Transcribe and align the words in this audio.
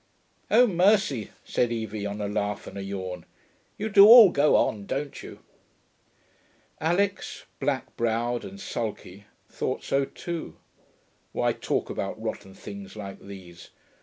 'Oh, 0.49 0.65
mercy,' 0.65 1.29
said 1.45 1.71
Evie, 1.71 2.07
on 2.07 2.21
a 2.21 2.27
laugh 2.27 2.65
and 2.65 2.75
a 2.75 2.81
yawn. 2.81 3.23
'You 3.77 3.87
do 3.87 4.07
all 4.07 4.31
go 4.31 4.55
on, 4.55 4.87
don't 4.87 5.21
you.' 5.21 5.41
Alix, 6.79 7.45
black 7.59 7.95
browed 7.97 8.43
and 8.43 8.59
sulky, 8.59 9.25
thought 9.47 9.83
so 9.83 10.05
too. 10.05 10.55
Why 11.33 11.53
talk 11.53 11.91
about 11.91 12.19
rotten 12.19 12.55
things 12.55 12.95
like 12.95 13.19
these? 13.19 13.69